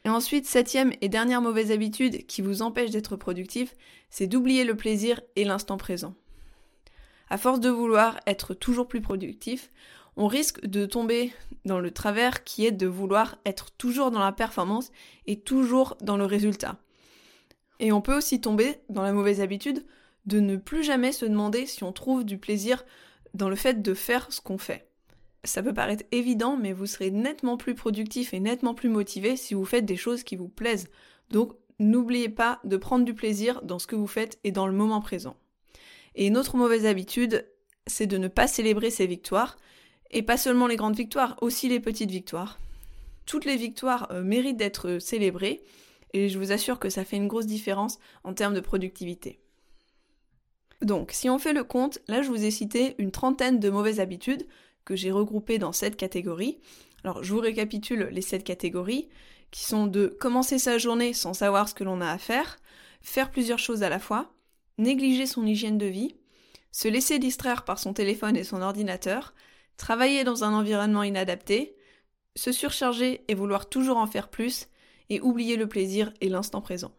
Et 0.06 0.10
ensuite, 0.10 0.46
septième 0.46 0.92
et 1.00 1.08
dernière 1.08 1.42
mauvaise 1.42 1.72
habitude 1.72 2.26
qui 2.26 2.42
vous 2.42 2.62
empêche 2.62 2.92
d'être 2.92 3.16
productif, 3.16 3.74
c'est 4.10 4.28
d'oublier 4.28 4.66
le 4.66 4.76
plaisir 4.76 5.22
et 5.38 5.46
l'instant 5.46 5.78
présent. 5.78 6.14
À 7.34 7.38
force 7.40 7.60
de 7.60 7.70
vouloir 7.70 8.20
être 8.28 8.54
toujours 8.54 8.88
plus 8.88 9.02
productif, 9.02 9.72
on 10.18 10.28
risque 10.28 10.64
de 10.68 10.86
tomber 10.86 11.34
dans 11.66 11.80
le 11.80 11.90
travers 11.90 12.44
qui 12.44 12.64
est 12.64 12.72
de 12.72 12.86
vouloir 12.86 13.40
être 13.44 13.72
toujours 13.72 14.12
dans 14.12 14.20
la 14.20 14.32
performance 14.32 14.92
et 15.26 15.40
toujours 15.40 15.98
dans 16.00 16.16
le 16.16 16.26
résultat. 16.26 16.78
Et 17.80 17.92
on 17.92 18.02
peut 18.02 18.16
aussi 18.16 18.40
tomber 18.40 18.82
dans 18.90 19.02
la 19.02 19.14
mauvaise 19.14 19.42
habitude 19.42 19.84
de 20.28 20.40
ne 20.40 20.58
plus 20.58 20.84
jamais 20.84 21.12
se 21.12 21.26
demander 21.26 21.66
si 21.66 21.84
on 21.84 21.92
trouve 21.92 22.24
du 22.24 22.38
plaisir 22.38 22.86
dans 23.34 23.50
le 23.50 23.56
fait 23.56 23.82
de 23.82 23.96
faire 23.96 24.32
ce 24.32 24.40
qu'on 24.40 24.60
fait. 24.60 24.88
Ça 25.44 25.64
peut 25.64 25.74
paraître 25.74 26.06
évident, 26.12 26.56
mais 26.56 26.72
vous 26.72 26.86
serez 26.86 27.10
nettement 27.10 27.58
plus 27.58 27.74
productif 27.74 28.36
et 28.36 28.40
nettement 28.40 28.76
plus 28.76 28.90
motivé 28.90 29.38
si 29.38 29.56
vous 29.56 29.66
faites 29.66 29.86
des 29.86 29.98
choses 29.98 30.22
qui 30.22 30.36
vous 30.36 30.50
plaisent. 30.50 30.88
Donc 31.32 31.54
n'oubliez 31.80 32.30
pas 32.30 32.60
de 32.64 32.78
prendre 32.78 33.06
du 33.06 33.16
plaisir 33.16 33.64
dans 33.64 33.80
ce 33.80 33.88
que 33.88 33.96
vous 33.96 34.06
faites 34.06 34.38
et 34.44 34.52
dans 34.52 34.68
le 34.68 34.74
moment 34.74 35.02
présent. 35.02 35.36
Et 36.16 36.28
une 36.28 36.38
autre 36.38 36.56
mauvaise 36.56 36.86
habitude, 36.86 37.48
c'est 37.88 38.08
de 38.08 38.18
ne 38.18 38.28
pas 38.28 38.48
célébrer 38.48 38.90
ses 38.90 39.08
victoires, 39.08 39.58
et 40.12 40.22
pas 40.22 40.38
seulement 40.38 40.68
les 40.68 40.76
grandes 40.76 40.96
victoires, 40.96 41.38
aussi 41.42 41.68
les 41.68 41.80
petites 41.80 42.12
victoires. 42.12 42.60
Toutes 43.26 43.46
les 43.46 43.56
victoires 43.56 44.08
euh, 44.12 44.24
méritent 44.24 44.58
d'être 44.58 45.00
célébrées, 45.00 45.64
et 46.14 46.30
je 46.30 46.38
vous 46.38 46.52
assure 46.52 46.80
que 46.80 46.90
ça 46.90 47.06
fait 47.06 47.18
une 47.18 47.28
grosse 47.28 47.48
différence 47.48 47.98
en 48.24 48.34
termes 48.34 48.54
de 48.54 48.60
productivité. 48.60 49.40
Donc, 50.82 51.12
si 51.12 51.30
on 51.30 51.40
fait 51.40 51.54
le 51.54 51.64
compte, 51.64 52.00
là 52.08 52.22
je 52.22 52.30
vous 52.30 52.44
ai 52.44 52.52
cité 52.52 52.96
une 52.98 53.12
trentaine 53.12 53.60
de 53.60 53.70
mauvaises 53.70 54.00
habitudes 54.00 54.46
que 54.86 54.96
j'ai 54.96 55.12
regroupées 55.12 55.58
dans 55.58 55.72
sept 55.72 55.96
catégories. 55.96 56.60
Alors, 57.04 57.24
je 57.24 57.34
vous 57.34 57.40
récapitule 57.40 58.10
les 58.12 58.22
sept 58.22 58.44
catégories, 58.44 59.10
qui 59.50 59.64
sont 59.64 59.88
de 59.88 60.08
commencer 60.08 60.60
sa 60.60 60.78
journée 60.78 61.14
sans 61.14 61.34
savoir 61.34 61.70
ce 61.70 61.74
que 61.74 61.84
l'on 61.84 62.02
a 62.02 62.10
à 62.10 62.18
faire, 62.18 62.58
faire 63.02 63.32
plusieurs 63.32 63.60
choses 63.60 63.84
à 63.84 63.90
la 63.90 64.00
fois, 64.00 64.34
négliger 64.78 65.26
son 65.26 65.46
hygiène 65.46 65.78
de 65.78 65.86
vie, 65.86 66.16
se 66.72 66.88
laisser 66.88 67.20
distraire 67.20 67.66
par 67.66 67.80
son 67.80 67.94
téléphone 67.94 68.36
et 68.36 68.44
son 68.44 68.62
ordinateur, 68.62 69.34
travailler 69.78 70.24
dans 70.24 70.44
un 70.44 70.54
environnement 70.54 71.04
inadapté, 71.04 71.76
se 72.36 72.52
surcharger 72.52 73.24
et 73.28 73.36
vouloir 73.36 73.70
toujours 73.70 73.98
en 73.98 74.08
faire 74.08 74.30
plus, 74.30 74.68
et 75.10 75.22
oublier 75.22 75.58
le 75.58 75.68
plaisir 75.68 76.14
et 76.22 76.30
l'instant 76.30 76.62
présent. 76.62 76.92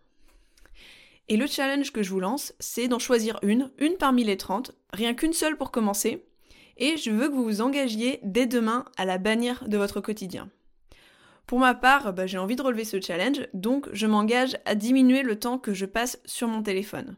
Et 1.28 1.36
le 1.36 1.46
challenge 1.46 1.90
que 1.90 2.02
je 2.02 2.10
vous 2.10 2.20
lance, 2.20 2.52
c'est 2.60 2.86
d'en 2.86 2.98
choisir 2.98 3.38
une, 3.42 3.70
une 3.78 3.96
parmi 3.96 4.24
les 4.24 4.36
30, 4.36 4.72
rien 4.92 5.14
qu'une 5.14 5.32
seule 5.32 5.56
pour 5.56 5.70
commencer, 5.70 6.26
et 6.76 6.96
je 6.96 7.10
veux 7.10 7.28
que 7.28 7.34
vous 7.34 7.44
vous 7.44 7.60
engagiez 7.60 8.20
dès 8.22 8.46
demain 8.46 8.84
à 8.96 9.04
la 9.04 9.18
bannir 9.18 9.64
de 9.68 9.78
votre 9.78 10.00
quotidien. 10.00 10.50
Pour 11.46 11.58
ma 11.58 11.74
part, 11.74 12.12
bah, 12.12 12.26
j'ai 12.26 12.38
envie 12.38 12.56
de 12.56 12.62
relever 12.62 12.84
ce 12.84 13.00
challenge, 13.00 13.46
donc 13.52 13.88
je 13.92 14.06
m'engage 14.06 14.56
à 14.64 14.74
diminuer 14.74 15.22
le 15.22 15.38
temps 15.38 15.58
que 15.58 15.74
je 15.74 15.86
passe 15.86 16.18
sur 16.24 16.48
mon 16.48 16.62
téléphone. 16.62 17.16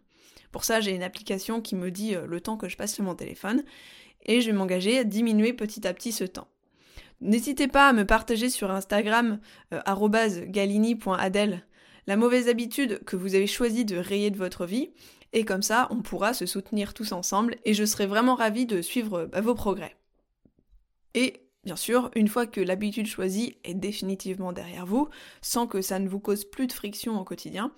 Pour 0.56 0.64
ça, 0.64 0.80
j'ai 0.80 0.92
une 0.92 1.02
application 1.02 1.60
qui 1.60 1.76
me 1.76 1.90
dit 1.90 2.14
euh, 2.14 2.26
le 2.26 2.40
temps 2.40 2.56
que 2.56 2.66
je 2.66 2.78
passe 2.78 2.94
sur 2.94 3.04
mon 3.04 3.14
téléphone 3.14 3.62
et 4.24 4.40
je 4.40 4.46
vais 4.46 4.56
m'engager 4.56 4.98
à 4.98 5.04
diminuer 5.04 5.52
petit 5.52 5.86
à 5.86 5.92
petit 5.92 6.12
ce 6.12 6.24
temps. 6.24 6.48
N'hésitez 7.20 7.68
pas 7.68 7.90
à 7.90 7.92
me 7.92 8.06
partager 8.06 8.48
sur 8.48 8.70
Instagram 8.70 9.38
euh, 9.74 9.82
galini.adel 10.46 11.62
la 12.06 12.16
mauvaise 12.16 12.48
habitude 12.48 13.04
que 13.04 13.16
vous 13.16 13.34
avez 13.34 13.46
choisi 13.46 13.84
de 13.84 13.98
rayer 13.98 14.30
de 14.30 14.38
votre 14.38 14.64
vie 14.64 14.92
et 15.34 15.44
comme 15.44 15.60
ça 15.60 15.88
on 15.90 16.00
pourra 16.00 16.32
se 16.32 16.46
soutenir 16.46 16.94
tous 16.94 17.12
ensemble 17.12 17.56
et 17.66 17.74
je 17.74 17.84
serai 17.84 18.06
vraiment 18.06 18.34
ravie 18.34 18.64
de 18.64 18.80
suivre 18.80 19.26
bah, 19.26 19.42
vos 19.42 19.54
progrès. 19.54 19.94
Et 21.12 21.42
bien 21.64 21.76
sûr, 21.76 22.10
une 22.14 22.28
fois 22.28 22.46
que 22.46 22.62
l'habitude 22.62 23.08
choisie 23.08 23.58
est 23.62 23.74
définitivement 23.74 24.54
derrière 24.54 24.86
vous, 24.86 25.10
sans 25.42 25.66
que 25.66 25.82
ça 25.82 25.98
ne 25.98 26.08
vous 26.08 26.18
cause 26.18 26.46
plus 26.46 26.66
de 26.66 26.72
friction 26.72 27.20
au 27.20 27.24
quotidien, 27.24 27.72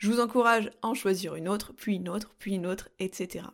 je 0.00 0.10
vous 0.10 0.18
encourage 0.18 0.70
à 0.82 0.88
en 0.88 0.94
choisir 0.94 1.34
une 1.36 1.48
autre, 1.48 1.72
puis 1.76 1.96
une 1.96 2.08
autre, 2.08 2.34
puis 2.38 2.54
une 2.54 2.66
autre, 2.66 2.88
etc. 2.98 3.44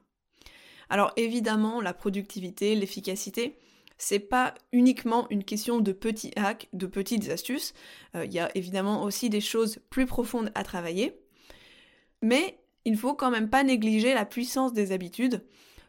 Alors 0.88 1.12
évidemment, 1.16 1.80
la 1.80 1.92
productivité, 1.92 2.76
l'efficacité, 2.76 3.58
c'est 3.98 4.20
pas 4.20 4.54
uniquement 4.72 5.26
une 5.30 5.42
question 5.42 5.80
de 5.80 5.90
petits 5.90 6.30
hacks, 6.36 6.68
de 6.72 6.86
petites 6.86 7.30
astuces. 7.30 7.74
Euh, 8.14 8.24
il 8.24 8.32
y 8.32 8.38
a 8.38 8.56
évidemment 8.56 9.02
aussi 9.02 9.28
des 9.28 9.40
choses 9.40 9.80
plus 9.90 10.06
profondes 10.06 10.52
à 10.54 10.62
travailler. 10.62 11.18
Mais 12.22 12.60
il 12.84 12.92
ne 12.92 12.98
faut 12.98 13.14
quand 13.14 13.32
même 13.32 13.50
pas 13.50 13.64
négliger 13.64 14.14
la 14.14 14.24
puissance 14.24 14.72
des 14.72 14.92
habitudes. 14.92 15.44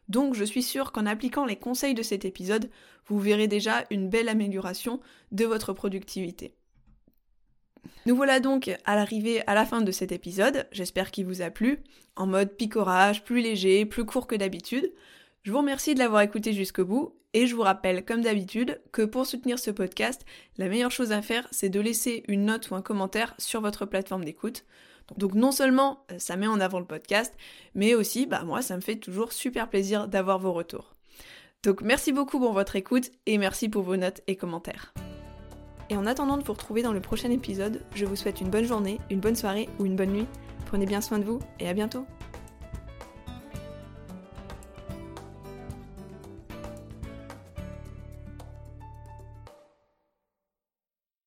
Donc 0.09 0.33
je 0.33 0.43
suis 0.43 0.63
sûre 0.63 0.91
qu'en 0.91 1.05
appliquant 1.05 1.45
les 1.45 1.57
conseils 1.57 1.93
de 1.93 2.01
cet 2.01 2.25
épisode, 2.25 2.71
vous 3.05 3.19
verrez 3.19 3.47
déjà 3.47 3.85
une 3.91 4.09
belle 4.09 4.29
amélioration 4.29 5.01
de 5.31 5.45
votre 5.45 5.73
productivité. 5.73 6.56
Nous 8.05 8.15
voilà 8.15 8.39
donc 8.39 8.75
à 8.85 8.95
l'arrivée 8.95 9.41
à 9.47 9.53
la 9.53 9.65
fin 9.65 9.81
de 9.81 9.91
cet 9.91 10.11
épisode, 10.11 10.67
j'espère 10.71 11.11
qu'il 11.11 11.25
vous 11.25 11.41
a 11.41 11.49
plu, 11.49 11.79
en 12.15 12.27
mode 12.27 12.55
picorage, 12.55 13.23
plus 13.23 13.41
léger, 13.41 13.85
plus 13.85 14.05
court 14.05 14.27
que 14.27 14.35
d'habitude. 14.35 14.91
Je 15.43 15.51
vous 15.51 15.59
remercie 15.59 15.93
de 15.93 15.99
l'avoir 15.99 16.21
écouté 16.21 16.53
jusqu'au 16.53 16.85
bout 16.85 17.15
et 17.33 17.47
je 17.47 17.55
vous 17.55 17.61
rappelle 17.61 18.03
comme 18.03 18.21
d'habitude 18.21 18.81
que 18.91 19.03
pour 19.03 19.25
soutenir 19.25 19.59
ce 19.59 19.71
podcast, 19.71 20.25
la 20.57 20.67
meilleure 20.67 20.91
chose 20.91 21.11
à 21.11 21.21
faire 21.21 21.47
c'est 21.51 21.69
de 21.69 21.79
laisser 21.79 22.23
une 22.27 22.45
note 22.45 22.69
ou 22.69 22.75
un 22.75 22.81
commentaire 22.81 23.33
sur 23.37 23.61
votre 23.61 23.85
plateforme 23.85 24.25
d'écoute. 24.25 24.65
Donc 25.17 25.35
non 25.35 25.51
seulement 25.51 26.03
euh, 26.11 26.19
ça 26.19 26.35
met 26.35 26.47
en 26.47 26.59
avant 26.59 26.79
le 26.79 26.85
podcast, 26.85 27.33
mais 27.75 27.95
aussi 27.95 28.25
bah 28.25 28.43
moi 28.43 28.61
ça 28.61 28.75
me 28.75 28.81
fait 28.81 28.97
toujours 28.97 29.31
super 29.31 29.69
plaisir 29.69 30.07
d'avoir 30.07 30.39
vos 30.39 30.51
retours. 30.53 30.95
Donc 31.63 31.81
merci 31.81 32.11
beaucoup 32.11 32.39
pour 32.39 32.53
votre 32.53 32.75
écoute 32.75 33.11
et 33.25 33.37
merci 33.37 33.69
pour 33.69 33.83
vos 33.83 33.97
notes 33.97 34.21
et 34.27 34.35
commentaires. 34.35 34.93
Et 35.89 35.95
en 35.95 36.05
attendant 36.05 36.37
de 36.37 36.43
vous 36.43 36.53
retrouver 36.53 36.81
dans 36.81 36.93
le 36.93 36.99
prochain 36.99 37.31
épisode, 37.31 37.81
je 37.95 38.05
vous 38.05 38.15
souhaite 38.15 38.41
une 38.41 38.49
bonne 38.49 38.65
journée, 38.65 38.99
une 39.09 39.19
bonne 39.19 39.35
soirée 39.35 39.69
ou 39.79 39.85
une 39.85 39.95
bonne 39.95 40.11
nuit. 40.11 40.27
Prenez 40.65 40.85
bien 40.85 41.01
soin 41.01 41.19
de 41.19 41.23
vous 41.23 41.39
et 41.59 41.69
à 41.69 41.73
bientôt 41.73 42.05